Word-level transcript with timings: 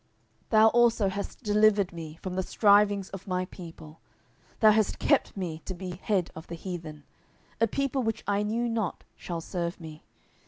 10:022:044 0.49 0.49
Thou 0.49 0.67
also 0.69 1.09
hast 1.09 1.43
delivered 1.43 1.93
me 1.93 2.15
from 2.23 2.33
the 2.33 2.41
strivings 2.41 3.09
of 3.09 3.27
my 3.27 3.45
people, 3.45 4.01
thou 4.59 4.71
hast 4.71 4.97
kept 4.97 5.37
me 5.37 5.61
to 5.63 5.75
be 5.75 5.91
head 5.91 6.31
of 6.35 6.47
the 6.47 6.55
heathen: 6.55 7.03
a 7.59 7.67
people 7.67 8.01
which 8.01 8.23
I 8.27 8.41
knew 8.41 8.67
not 8.67 9.03
shall 9.15 9.41
serve 9.41 9.79
me. 9.79 10.03